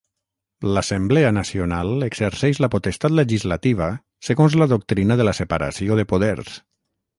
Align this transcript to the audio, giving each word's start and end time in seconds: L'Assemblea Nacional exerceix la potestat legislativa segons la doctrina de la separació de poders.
L'Assemblea 0.77 1.31
Nacional 1.37 2.05
exerceix 2.07 2.61
la 2.65 2.71
potestat 2.77 3.15
legislativa 3.19 3.91
segons 4.31 4.59
la 4.63 4.69
doctrina 4.75 5.21
de 5.23 5.31
la 5.31 5.37
separació 5.43 6.03
de 6.03 6.11
poders. 6.17 6.61